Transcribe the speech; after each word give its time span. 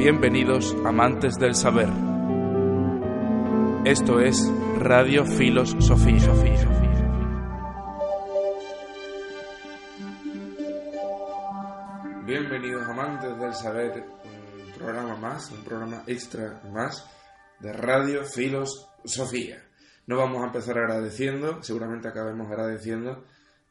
Bienvenidos 0.00 0.74
amantes 0.86 1.34
del 1.34 1.54
saber. 1.54 1.90
Esto 3.84 4.18
es 4.18 4.50
Radio 4.78 5.26
Filos 5.26 5.76
Sofía. 5.78 6.32
Bienvenidos 12.24 12.82
amantes 12.88 13.38
del 13.38 13.52
saber, 13.52 14.02
un 14.64 14.72
programa 14.72 15.16
más, 15.16 15.50
un 15.50 15.62
programa 15.64 16.02
extra 16.06 16.62
más 16.72 17.06
de 17.58 17.70
Radio 17.74 18.24
Filos 18.24 18.88
Sofía. 19.04 19.62
No 20.06 20.16
vamos 20.16 20.42
a 20.42 20.46
empezar 20.46 20.78
agradeciendo, 20.78 21.62
seguramente 21.62 22.08
acabemos 22.08 22.50
agradeciendo, 22.50 23.22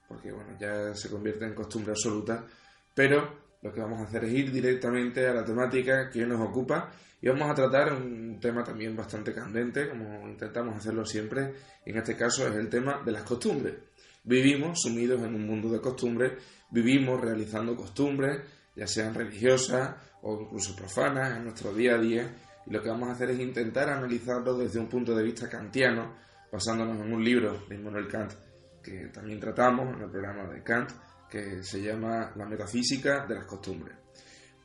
porque 0.08 0.32
bueno, 0.32 0.56
ya 0.60 0.94
se 0.94 1.10
convierte 1.10 1.46
en 1.46 1.56
costumbre 1.56 1.94
absoluta, 1.94 2.46
pero 2.94 3.49
lo 3.62 3.74
que 3.74 3.82
vamos 3.82 4.00
a 4.00 4.04
hacer 4.04 4.24
es 4.26 4.34
ir 4.34 4.52
directamente 4.52 5.28
a 5.28 5.34
la 5.34 5.44
temática 5.44 6.10
que 6.10 6.26
nos 6.26 6.40
ocupa 6.42 6.92
y 7.22 7.28
vamos 7.28 7.50
a 7.50 7.54
tratar 7.54 7.94
un 7.94 8.40
tema 8.40 8.64
también 8.64 8.96
bastante 8.96 9.34
candente, 9.34 9.90
como 9.90 10.28
intentamos 10.28 10.78
hacerlo 10.78 11.06
siempre, 11.06 11.54
en 11.86 11.98
este 11.98 12.16
caso 12.16 12.48
es 12.48 12.56
el 12.56 12.70
tema 12.70 13.02
de 13.06 13.12
las 13.12 13.24
costumbres. 13.24 13.76
Vivimos 14.24 14.82
sumidos 14.82 15.22
en 15.22 15.36
un 15.36 15.46
mundo 15.46 15.70
de 15.70 15.82
costumbres, 15.82 16.34
vivimos 16.72 17.20
realizando 17.20 17.76
costumbres, 17.76 18.42
ya 18.76 18.88
sean 18.88 19.14
religiosas 19.14 19.96
o 20.22 20.42
incluso 20.42 20.76
profanas, 20.76 21.38
en 21.38 21.44
nuestro 21.44 21.74
día 21.74 21.96
a 21.96 21.98
día, 21.98 22.34
y 22.66 22.72
lo 22.72 22.82
que 22.82 22.90
vamos 22.90 23.10
a 23.10 23.14
hacer 23.14 23.32
es 23.32 23.40
intentar 23.40 23.90
analizarlo 23.90 24.58
desde 24.58 24.80
un 24.80 24.88
punto 24.88 25.14
de 25.14 25.24
vista 25.24 25.50
kantiano, 25.50 26.16
basándonos 26.52 27.06
en 27.06 27.14
un 27.14 27.24
libro 27.24 27.66
de 27.68 27.76
Immanuel 27.76 28.08
Kant 28.08 28.32
que 28.82 29.08
también 29.08 29.40
tratamos 29.40 29.96
en 29.96 30.04
el 30.04 30.10
programa 30.10 30.46
de 30.46 30.64
Kant, 30.64 30.92
que 31.30 31.64
se 31.64 31.82
llama 31.82 32.32
La 32.36 32.46
metafísica 32.46 33.26
de 33.26 33.36
las 33.36 33.46
costumbres. 33.46 33.96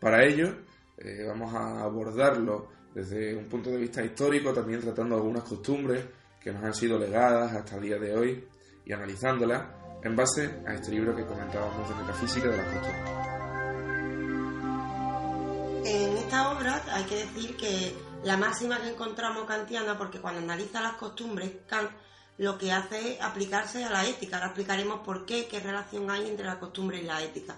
Para 0.00 0.24
ello, 0.24 0.64
eh, 0.96 1.24
vamos 1.26 1.54
a 1.54 1.82
abordarlo 1.82 2.72
desde 2.94 3.34
un 3.34 3.48
punto 3.48 3.70
de 3.70 3.78
vista 3.78 4.02
histórico, 4.04 4.52
también 4.52 4.80
tratando 4.80 5.16
algunas 5.16 5.42
costumbres 5.44 6.04
que 6.40 6.52
nos 6.52 6.62
han 6.62 6.74
sido 6.74 6.98
legadas 6.98 7.52
hasta 7.52 7.76
el 7.76 7.82
día 7.82 7.98
de 7.98 8.14
hoy 8.14 8.48
y 8.84 8.92
analizándolas 8.92 9.62
en 10.02 10.14
base 10.14 10.60
a 10.66 10.74
este 10.74 10.90
libro 10.90 11.16
que 11.16 11.24
comentábamos 11.24 11.88
de 11.88 11.94
metafísica 11.94 12.48
de 12.48 12.56
las 12.56 12.66
costumbres. 12.66 13.10
En 15.86 16.16
esta 16.16 16.50
obra 16.50 16.82
hay 16.92 17.04
que 17.04 17.16
decir 17.16 17.56
que 17.56 17.94
la 18.24 18.36
máxima 18.36 18.80
que 18.80 18.88
encontramos 18.88 19.44
kantiana, 19.44 19.98
porque 19.98 20.20
cuando 20.20 20.40
analiza 20.40 20.80
las 20.80 20.94
costumbres, 20.94 21.50
Kant 21.66 21.90
lo 22.38 22.58
que 22.58 22.72
hace 22.72 23.14
es 23.14 23.20
aplicarse 23.20 23.84
a 23.84 23.90
la 23.90 24.06
ética. 24.06 24.36
Ahora 24.36 24.48
explicaremos 24.48 25.00
por 25.00 25.24
qué, 25.24 25.46
qué 25.46 25.60
relación 25.60 26.10
hay 26.10 26.28
entre 26.28 26.46
la 26.46 26.58
costumbre 26.58 26.98
y 26.98 27.02
la 27.02 27.22
ética. 27.22 27.56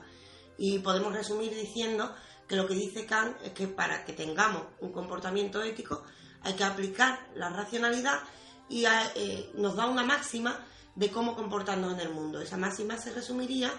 Y 0.59 0.79
podemos 0.81 1.13
resumir 1.13 1.55
diciendo 1.55 2.15
que 2.49 2.57
lo 2.57 2.67
que 2.67 2.75
dice 2.75 3.07
Kant 3.07 3.37
es 3.43 3.53
que 3.53 3.69
para 3.69 4.05
que 4.05 4.13
tengamos 4.13 4.63
un 4.81 4.93
comportamiento 4.93 5.63
ético 5.63 6.03
hay 6.43 6.55
que 6.55 6.65
aplicar 6.65 7.29
la 7.35 7.49
racionalidad 7.51 8.21
y 8.69 8.85
eh, 8.85 9.51
nos 9.55 9.77
da 9.77 9.87
una 9.87 10.05
máxima 10.05 10.65
de 10.95 11.11
cómo 11.11 11.35
comportarnos 11.35 11.93
en 11.95 12.01
el 12.01 12.11
mundo. 12.11 12.41
Esa 12.41 12.57
máxima 12.57 12.97
se 12.97 13.13
resumiría 13.13 13.73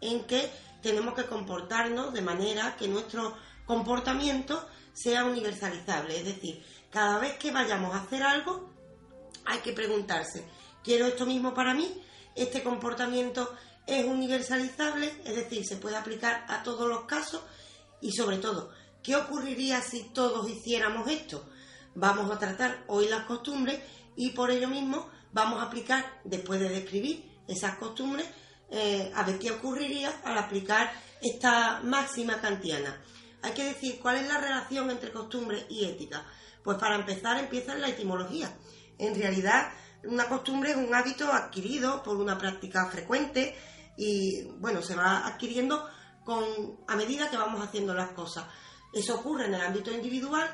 en 0.00 0.24
que 0.24 0.50
tenemos 0.82 1.14
que 1.14 1.26
comportarnos 1.26 2.12
de 2.12 2.22
manera 2.22 2.76
que 2.76 2.88
nuestro 2.88 3.36
comportamiento 3.66 4.66
sea 4.92 5.24
universalizable. 5.24 6.18
Es 6.18 6.24
decir, 6.24 6.64
cada 6.90 7.18
vez 7.18 7.38
que 7.38 7.50
vayamos 7.50 7.94
a 7.94 8.02
hacer 8.02 8.22
algo, 8.22 8.70
hay 9.44 9.58
que 9.60 9.72
preguntarse, 9.72 10.44
¿quiero 10.82 11.06
esto 11.06 11.26
mismo 11.26 11.54
para 11.54 11.74
mí? 11.74 12.02
¿Este 12.34 12.62
comportamiento 12.62 13.52
es 13.86 14.04
universalizable? 14.04 15.12
Es 15.24 15.36
decir, 15.36 15.66
se 15.66 15.76
puede 15.76 15.96
aplicar 15.96 16.44
a 16.48 16.62
todos 16.62 16.88
los 16.88 17.04
casos 17.04 17.42
y 18.00 18.12
sobre 18.12 18.38
todo, 18.38 18.70
¿qué 19.02 19.16
ocurriría 19.16 19.80
si 19.80 20.04
todos 20.12 20.48
hiciéramos 20.48 21.08
esto? 21.08 21.44
Vamos 21.94 22.30
a 22.30 22.38
tratar 22.38 22.84
hoy 22.88 23.08
las 23.08 23.24
costumbres 23.26 23.80
y 24.16 24.30
por 24.30 24.50
ello 24.50 24.68
mismo 24.68 25.08
vamos 25.32 25.60
a 25.60 25.66
aplicar, 25.66 26.20
después 26.24 26.60
de 26.60 26.68
describir 26.68 27.30
esas 27.48 27.76
costumbres, 27.76 28.26
eh, 28.70 29.12
a 29.14 29.22
ver 29.24 29.38
qué 29.38 29.50
ocurriría 29.50 30.20
al 30.24 30.38
aplicar 30.38 30.92
esta 31.20 31.80
máxima 31.82 32.40
kantiana. 32.40 33.00
Hay 33.42 33.52
que 33.52 33.64
decir 33.64 33.98
cuál 34.00 34.16
es 34.16 34.28
la 34.28 34.38
relación 34.38 34.90
entre 34.90 35.12
costumbre 35.12 35.66
y 35.68 35.84
ética. 35.84 36.24
Pues 36.62 36.78
para 36.78 36.94
empezar 36.94 37.38
empieza 37.38 37.74
en 37.74 37.80
la 37.80 37.88
etimología. 37.88 38.56
En 38.98 39.14
realidad, 39.14 39.72
una 40.04 40.28
costumbre 40.28 40.72
es 40.72 40.76
un 40.76 40.94
hábito 40.94 41.32
adquirido 41.32 42.02
por 42.02 42.16
una 42.16 42.38
práctica 42.38 42.86
frecuente 42.86 43.56
y, 43.96 44.44
bueno, 44.58 44.82
se 44.82 44.94
va 44.94 45.26
adquiriendo 45.26 45.88
con, 46.24 46.44
a 46.88 46.96
medida 46.96 47.30
que 47.30 47.36
vamos 47.36 47.62
haciendo 47.62 47.94
las 47.94 48.10
cosas. 48.10 48.46
Eso 48.92 49.16
ocurre 49.16 49.46
en 49.46 49.54
el 49.54 49.60
ámbito 49.60 49.90
individual. 49.90 50.48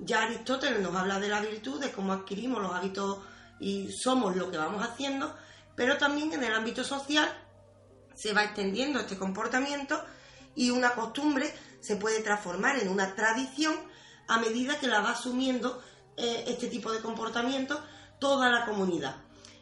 Ya 0.00 0.22
Aristóteles 0.22 0.80
nos 0.80 0.94
habla 0.94 1.18
de 1.18 1.28
la 1.28 1.40
virtud, 1.40 1.80
de 1.80 1.90
cómo 1.90 2.12
adquirimos 2.12 2.62
los 2.62 2.74
hábitos 2.74 3.18
y 3.60 3.90
somos 3.92 4.36
lo 4.36 4.50
que 4.50 4.58
vamos 4.58 4.86
haciendo, 4.86 5.34
pero 5.74 5.96
también 5.96 6.32
en 6.32 6.44
el 6.44 6.54
ámbito 6.54 6.84
social 6.84 7.28
se 8.14 8.32
va 8.32 8.44
extendiendo 8.44 9.00
este 9.00 9.16
comportamiento 9.16 10.04
y 10.54 10.70
una 10.70 10.90
costumbre 10.90 11.52
se 11.80 11.96
puede 11.96 12.20
transformar 12.20 12.78
en 12.78 12.88
una 12.88 13.14
tradición 13.14 13.74
a 14.26 14.38
medida 14.38 14.78
que 14.78 14.86
la 14.86 15.00
va 15.00 15.10
asumiendo 15.10 15.82
eh, 16.18 16.44
este 16.46 16.68
tipo 16.68 16.92
de 16.92 17.00
comportamiento 17.00 17.80
toda 18.18 18.50
la 18.50 18.66
comunidad. 18.66 19.16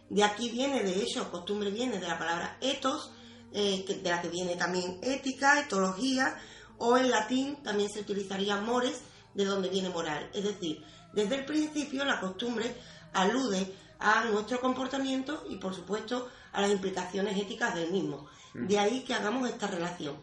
De 0.09 0.25
aquí 0.25 0.51
viene, 0.51 0.83
de 0.83 1.03
hecho, 1.03 1.31
costumbre 1.31 1.71
viene 1.71 1.99
de 1.99 2.09
la 2.09 2.19
palabra 2.19 2.57
ethos, 2.61 3.13
eh, 3.53 3.85
de 4.03 4.11
la 4.11 4.23
que 4.23 4.29
viene 4.29 4.57
también 4.57 4.99
ética, 5.03 5.61
etología, 5.61 6.37
o 6.79 6.97
en 6.97 7.11
latín 7.11 7.63
también 7.63 7.91
se 7.91 8.01
utilizaría 8.01 8.57
mores, 8.57 9.03
de 9.35 9.45
donde 9.45 9.69
viene 9.69 9.91
moral. 9.91 10.31
Es 10.33 10.45
decir, 10.45 10.83
desde 11.13 11.37
el 11.37 11.45
principio 11.45 12.05
la 12.05 12.21
costumbre 12.21 12.75
alude 13.13 13.75
a 13.99 14.25
nuestro 14.25 14.61
comportamiento 14.61 15.45
y, 15.49 15.57
por 15.57 15.75
supuesto, 15.75 16.29
a 16.53 16.61
las 16.63 16.71
implicaciones 16.71 17.37
éticas 17.37 17.75
del 17.75 17.91
mismo. 17.91 18.27
Mm. 18.55 18.67
De 18.67 18.79
ahí 18.79 19.05
que 19.05 19.15
hagamos 19.15 19.49
esta 19.49 19.67
relación. 19.67 20.17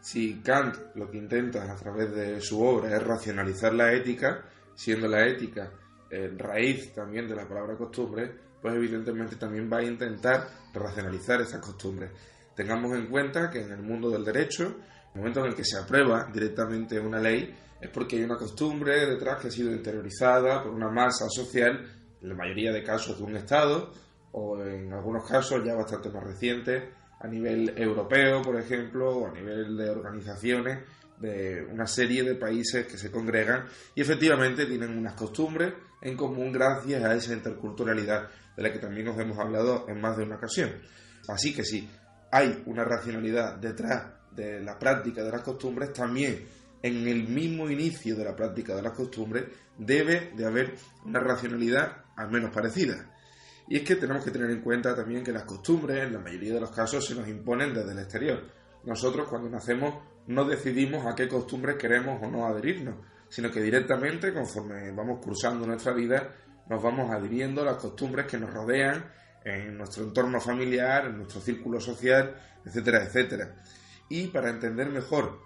Si 0.00 0.40
Kant 0.40 0.76
lo 0.94 1.10
que 1.10 1.18
intenta 1.18 1.70
a 1.70 1.76
través 1.76 2.14
de 2.14 2.40
su 2.40 2.62
obra 2.62 2.96
es 2.96 3.02
racionalizar 3.02 3.74
la 3.74 3.92
ética, 3.92 4.44
siendo 4.78 5.08
la 5.08 5.26
ética 5.26 5.72
raíz 6.36 6.94
también 6.94 7.26
de 7.26 7.34
la 7.34 7.48
palabra 7.48 7.76
costumbre, 7.76 8.32
pues 8.62 8.74
evidentemente 8.76 9.34
también 9.34 9.68
va 9.70 9.78
a 9.78 9.82
intentar 9.82 10.48
racionalizar 10.72 11.40
esas 11.40 11.60
costumbres. 11.60 12.12
Tengamos 12.54 12.96
en 12.96 13.08
cuenta 13.08 13.50
que 13.50 13.60
en 13.60 13.72
el 13.72 13.82
mundo 13.82 14.08
del 14.08 14.24
derecho, 14.24 14.76
el 15.14 15.20
momento 15.20 15.40
en 15.40 15.46
el 15.46 15.56
que 15.56 15.64
se 15.64 15.78
aprueba 15.78 16.30
directamente 16.32 17.00
una 17.00 17.18
ley, 17.18 17.52
es 17.80 17.90
porque 17.90 18.16
hay 18.16 18.22
una 18.22 18.36
costumbre 18.36 19.04
detrás 19.04 19.40
que 19.40 19.48
ha 19.48 19.50
sido 19.50 19.72
interiorizada 19.72 20.62
por 20.62 20.72
una 20.72 20.90
masa 20.90 21.28
social, 21.28 21.84
en 22.22 22.28
la 22.28 22.36
mayoría 22.36 22.70
de 22.72 22.84
casos 22.84 23.18
de 23.18 23.24
un 23.24 23.36
Estado, 23.36 23.92
o 24.30 24.62
en 24.62 24.92
algunos 24.92 25.28
casos 25.28 25.64
ya 25.64 25.74
bastante 25.74 26.08
más 26.08 26.22
recientes, 26.22 26.84
a 27.18 27.26
nivel 27.26 27.74
europeo, 27.76 28.42
por 28.42 28.56
ejemplo, 28.56 29.10
o 29.10 29.26
a 29.26 29.32
nivel 29.32 29.76
de 29.76 29.90
organizaciones 29.90 30.84
de 31.20 31.66
una 31.70 31.86
serie 31.86 32.22
de 32.22 32.34
países 32.34 32.86
que 32.86 32.96
se 32.98 33.10
congregan 33.10 33.66
y 33.94 34.00
efectivamente 34.00 34.66
tienen 34.66 34.96
unas 34.96 35.14
costumbres 35.14 35.74
en 36.00 36.16
común 36.16 36.52
gracias 36.52 37.02
a 37.02 37.14
esa 37.14 37.32
interculturalidad 37.32 38.28
de 38.56 38.62
la 38.62 38.72
que 38.72 38.78
también 38.78 39.06
nos 39.06 39.18
hemos 39.18 39.38
hablado 39.38 39.86
en 39.88 40.00
más 40.00 40.16
de 40.16 40.24
una 40.24 40.36
ocasión. 40.36 40.70
Así 41.28 41.54
que 41.54 41.64
si 41.64 41.88
hay 42.30 42.62
una 42.66 42.84
racionalidad 42.84 43.56
detrás 43.56 44.12
de 44.32 44.60
la 44.60 44.78
práctica 44.78 45.24
de 45.24 45.32
las 45.32 45.42
costumbres, 45.42 45.92
también 45.92 46.46
en 46.82 47.08
el 47.08 47.28
mismo 47.28 47.68
inicio 47.68 48.16
de 48.16 48.24
la 48.24 48.36
práctica 48.36 48.74
de 48.74 48.82
las 48.82 48.92
costumbres 48.92 49.46
debe 49.76 50.32
de 50.36 50.46
haber 50.46 50.74
una 51.04 51.20
racionalidad 51.20 52.04
al 52.16 52.30
menos 52.30 52.50
parecida. 52.50 53.10
Y 53.68 53.76
es 53.76 53.82
que 53.82 53.96
tenemos 53.96 54.24
que 54.24 54.30
tener 54.30 54.50
en 54.50 54.62
cuenta 54.62 54.94
también 54.94 55.22
que 55.22 55.32
las 55.32 55.44
costumbres 55.44 56.04
en 56.04 56.14
la 56.14 56.20
mayoría 56.20 56.54
de 56.54 56.60
los 56.60 56.70
casos 56.70 57.04
se 57.04 57.14
nos 57.14 57.28
imponen 57.28 57.74
desde 57.74 57.92
el 57.92 57.98
exterior. 57.98 58.42
Nosotros 58.84 59.28
cuando 59.28 59.50
nacemos 59.50 60.02
no 60.28 60.44
decidimos 60.44 61.06
a 61.06 61.14
qué 61.14 61.26
costumbres 61.26 61.76
queremos 61.76 62.22
o 62.22 62.30
no 62.30 62.46
adherirnos, 62.46 62.96
sino 63.28 63.50
que 63.50 63.60
directamente, 63.60 64.32
conforme 64.32 64.90
vamos 64.92 65.20
cursando 65.22 65.66
nuestra 65.66 65.92
vida, 65.92 66.34
nos 66.68 66.82
vamos 66.82 67.10
adhiriendo 67.10 67.62
a 67.62 67.64
las 67.64 67.76
costumbres 67.76 68.26
que 68.26 68.38
nos 68.38 68.52
rodean 68.52 69.04
en 69.44 69.76
nuestro 69.76 70.04
entorno 70.04 70.38
familiar, 70.40 71.06
en 71.06 71.16
nuestro 71.16 71.40
círculo 71.40 71.80
social, 71.80 72.34
etcétera, 72.64 73.04
etcétera. 73.04 73.54
Y 74.10 74.26
para 74.26 74.50
entender 74.50 74.90
mejor 74.90 75.40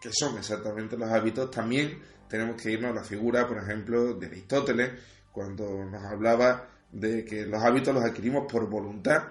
qué 0.00 0.10
son 0.12 0.36
exactamente 0.36 0.98
los 0.98 1.10
hábitos, 1.10 1.50
también 1.50 1.98
tenemos 2.28 2.60
que 2.60 2.72
irnos 2.72 2.90
a 2.90 2.94
la 2.94 3.04
figura, 3.04 3.48
por 3.48 3.56
ejemplo, 3.56 4.14
de 4.14 4.26
Aristóteles, 4.26 4.90
cuando 5.32 5.84
nos 5.84 6.04
hablaba 6.04 6.68
de 6.92 7.24
que 7.24 7.46
los 7.46 7.62
hábitos 7.62 7.94
los 7.94 8.04
adquirimos 8.04 8.50
por 8.50 8.68
voluntad 8.68 9.22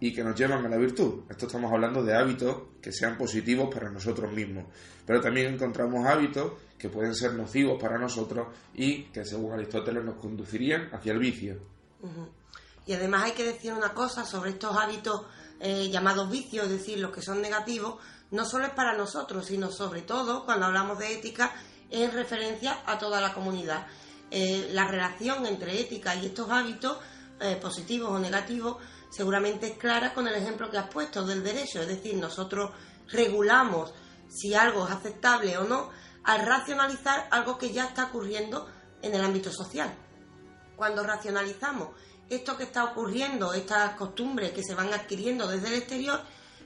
y 0.00 0.12
que 0.12 0.24
nos 0.24 0.38
llevan 0.38 0.64
a 0.64 0.68
la 0.68 0.76
virtud. 0.76 1.22
Esto 1.30 1.46
estamos 1.46 1.72
hablando 1.72 2.02
de 2.02 2.14
hábitos 2.14 2.56
que 2.82 2.92
sean 2.92 3.16
positivos 3.16 3.72
para 3.72 3.90
nosotros 3.90 4.32
mismos. 4.32 4.64
Pero 5.06 5.20
también 5.20 5.54
encontramos 5.54 6.06
hábitos 6.06 6.52
que 6.78 6.88
pueden 6.88 7.14
ser 7.14 7.34
nocivos 7.34 7.80
para 7.80 7.98
nosotros 7.98 8.48
y 8.74 9.04
que 9.04 9.24
según 9.24 9.52
Aristóteles 9.52 10.04
nos 10.04 10.16
conducirían 10.16 10.88
hacia 10.92 11.12
el 11.12 11.18
vicio. 11.18 11.58
Y 12.86 12.92
además 12.92 13.24
hay 13.24 13.32
que 13.32 13.44
decir 13.44 13.72
una 13.72 13.94
cosa 13.94 14.24
sobre 14.24 14.50
estos 14.50 14.76
hábitos 14.76 15.22
eh, 15.60 15.88
llamados 15.90 16.30
vicios, 16.30 16.66
es 16.66 16.72
decir, 16.72 16.98
los 16.98 17.12
que 17.12 17.22
son 17.22 17.40
negativos, 17.40 17.96
no 18.30 18.44
solo 18.44 18.66
es 18.66 18.72
para 18.72 18.96
nosotros, 18.96 19.46
sino 19.46 19.70
sobre 19.70 20.02
todo 20.02 20.44
cuando 20.44 20.66
hablamos 20.66 20.98
de 20.98 21.14
ética 21.14 21.52
en 21.90 22.12
referencia 22.12 22.82
a 22.86 22.98
toda 22.98 23.20
la 23.20 23.32
comunidad. 23.32 23.86
Eh, 24.30 24.70
la 24.72 24.86
relación 24.86 25.46
entre 25.46 25.80
ética 25.80 26.14
y 26.16 26.26
estos 26.26 26.50
hábitos, 26.50 26.98
eh, 27.40 27.56
positivos 27.56 28.10
o 28.10 28.18
negativos, 28.18 28.76
seguramente 29.14 29.66
es 29.68 29.78
clara 29.78 30.12
con 30.12 30.26
el 30.26 30.34
ejemplo 30.34 30.70
que 30.70 30.78
has 30.78 30.88
puesto 30.88 31.24
del 31.24 31.44
derecho, 31.44 31.80
es 31.80 31.88
decir, 31.88 32.16
nosotros 32.16 32.70
regulamos 33.08 33.92
si 34.28 34.54
algo 34.54 34.86
es 34.86 34.92
aceptable 34.92 35.56
o 35.58 35.64
no 35.64 35.90
al 36.24 36.44
racionalizar 36.44 37.28
algo 37.30 37.58
que 37.58 37.72
ya 37.72 37.84
está 37.84 38.06
ocurriendo 38.06 38.66
en 39.02 39.14
el 39.14 39.24
ámbito 39.24 39.52
social. 39.52 39.94
Cuando 40.76 41.04
racionalizamos 41.04 41.90
esto 42.28 42.56
que 42.56 42.64
está 42.64 42.84
ocurriendo, 42.84 43.52
estas 43.52 43.94
costumbres 43.96 44.52
que 44.52 44.64
se 44.64 44.74
van 44.74 44.92
adquiriendo 44.92 45.46
desde 45.46 45.68
el 45.68 45.74
exterior, 45.74 46.20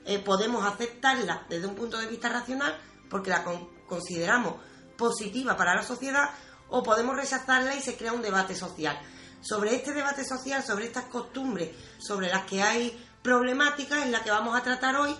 eh, 0.05 0.17
podemos 0.19 0.65
aceptarlas 0.65 1.41
desde 1.49 1.67
un 1.67 1.75
punto 1.75 1.97
de 1.99 2.07
vista 2.07 2.29
racional 2.29 2.75
porque 3.09 3.29
la 3.29 3.43
consideramos 3.87 4.55
positiva 4.97 5.55
para 5.55 5.75
la 5.75 5.83
sociedad 5.83 6.29
o 6.69 6.81
podemos 6.81 7.15
rechazarla 7.15 7.75
y 7.75 7.81
se 7.81 7.97
crea 7.97 8.13
un 8.13 8.21
debate 8.21 8.55
social. 8.55 8.99
Sobre 9.41 9.75
este 9.75 9.93
debate 9.93 10.25
social, 10.25 10.63
sobre 10.63 10.85
estas 10.85 11.05
costumbres, 11.05 11.69
sobre 11.97 12.29
las 12.29 12.45
que 12.45 12.61
hay 12.61 13.05
problemáticas, 13.21 14.03
en 14.03 14.11
la 14.11 14.23
que 14.23 14.31
vamos 14.31 14.57
a 14.57 14.63
tratar 14.63 14.95
hoy 14.95 15.15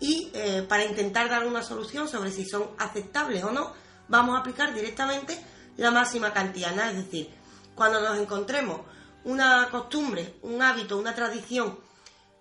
y 0.00 0.30
eh, 0.34 0.64
para 0.68 0.84
intentar 0.84 1.28
dar 1.28 1.46
una 1.46 1.62
solución 1.62 2.08
sobre 2.08 2.30
si 2.30 2.44
son 2.44 2.70
aceptables 2.78 3.42
o 3.44 3.50
no, 3.50 3.72
vamos 4.08 4.36
a 4.36 4.40
aplicar 4.40 4.74
directamente 4.74 5.38
la 5.76 5.90
máxima 5.90 6.32
kantiana, 6.32 6.90
es 6.90 6.96
decir, 6.96 7.30
cuando 7.74 8.00
nos 8.00 8.18
encontremos 8.18 8.80
una 9.24 9.68
costumbre, 9.70 10.36
un 10.42 10.62
hábito, 10.62 10.98
una 10.98 11.14
tradición 11.14 11.78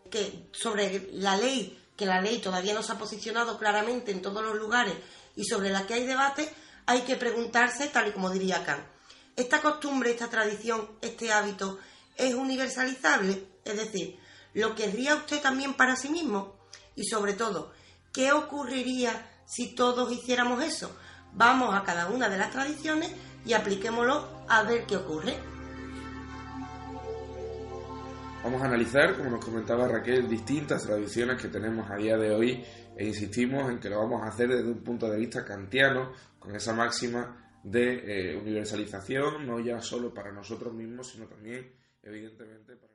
que 0.10 0.50
sobre 0.52 1.10
la 1.14 1.36
ley, 1.36 1.82
que 1.96 2.06
la 2.06 2.22
ley 2.22 2.40
todavía 2.40 2.74
no 2.74 2.84
se 2.84 2.92
ha 2.92 2.98
posicionado 2.98 3.58
claramente 3.58 4.12
en 4.12 4.22
todos 4.22 4.44
los 4.44 4.56
lugares 4.56 4.96
y 5.36 5.46
sobre 5.46 5.70
la 5.70 5.88
que 5.88 5.96
hay 5.96 6.06
debate, 6.06 6.54
hay 6.86 7.02
que 7.02 7.16
preguntarse, 7.16 7.88
tal 7.88 8.08
y 8.08 8.12
como 8.12 8.30
diría 8.30 8.64
Kant, 8.64 8.86
¿esta 9.36 9.62
costumbre, 9.62 10.12
esta 10.12 10.30
tradición, 10.30 10.88
este 11.02 11.32
hábito 11.32 11.80
es 12.18 12.34
universalizable? 12.34 13.48
Es 13.64 13.78
decir, 13.78 14.18
¿lo 14.54 14.76
querría 14.76 15.16
usted 15.16 15.42
también 15.42 15.74
para 15.74 15.96
sí 15.96 16.10
mismo? 16.10 16.56
Y 16.96 17.06
sobre 17.06 17.34
todo, 17.34 17.74
¿qué 18.14 18.32
ocurriría 18.32 19.30
si 19.46 19.76
todos 19.76 20.12
hiciéramos 20.12 20.64
eso? 20.64 20.96
Vamos 21.34 21.76
a 21.76 21.84
cada 21.84 22.08
una 22.08 22.30
de 22.30 22.38
las 22.38 22.52
tradiciones 22.52 23.12
y 23.46 23.54
apliquémoslo 23.54 24.46
a 24.48 24.64
ver 24.64 24.86
qué 24.86 24.96
ocurre. 24.96 25.38
Vamos 28.44 28.62
a 28.62 28.66
analizar, 28.66 29.18
como 29.18 29.32
nos 29.32 29.44
comentaba 29.44 29.88
Raquel, 29.88 30.30
distintas 30.30 30.84
tradiciones 30.84 31.42
que 31.42 31.48
tenemos 31.48 31.90
a 31.90 31.96
día 31.96 32.16
de 32.16 32.32
hoy 32.32 32.64
e 32.96 33.06
insistimos 33.06 33.70
en 33.70 33.80
que 33.80 33.90
lo 33.90 33.98
vamos 34.00 34.22
a 34.22 34.28
hacer 34.28 34.50
desde 34.50 34.70
un 34.70 34.84
punto 34.84 35.10
de 35.10 35.18
vista 35.18 35.44
kantiano, 35.44 36.14
con 36.40 36.56
esa 36.56 36.74
máxima 36.74 37.45
de 37.66 38.32
eh, 38.32 38.38
universalización, 38.38 39.46
no 39.48 39.60
ya 39.60 39.82
solo 39.82 40.14
para 40.14 40.32
nosotros 40.32 40.74
mismos, 40.74 41.08
sino 41.08 41.26
también, 41.26 41.74
evidentemente, 42.04 42.76
para... 42.76 42.94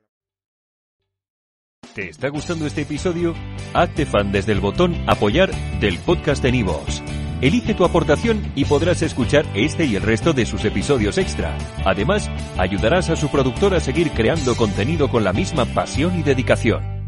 ¿Te 1.93 2.07
está 2.07 2.29
gustando 2.29 2.65
este 2.65 2.83
episodio? 2.83 3.35
Hazte 3.73 4.05
fan 4.05 4.31
desde 4.31 4.53
el 4.53 4.61
botón 4.61 4.95
apoyar 5.07 5.51
del 5.81 5.99
podcast 5.99 6.41
de 6.41 6.53
Nivos. 6.53 7.03
Elige 7.41 7.73
tu 7.73 7.83
aportación 7.83 8.49
y 8.55 8.63
podrás 8.63 9.01
escuchar 9.01 9.45
este 9.55 9.83
y 9.83 9.97
el 9.97 10.03
resto 10.03 10.31
de 10.31 10.45
sus 10.45 10.63
episodios 10.63 11.17
extra. 11.17 11.57
Además, 11.83 12.29
ayudarás 12.57 13.09
a 13.09 13.17
su 13.17 13.29
productor 13.29 13.73
a 13.73 13.81
seguir 13.81 14.11
creando 14.11 14.55
contenido 14.55 15.09
con 15.09 15.25
la 15.25 15.33
misma 15.33 15.65
pasión 15.65 16.17
y 16.17 16.23
dedicación. 16.23 17.00